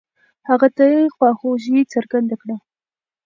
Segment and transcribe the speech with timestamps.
[0.49, 2.57] هغه ته يې خواخوږي څرګنده کړه.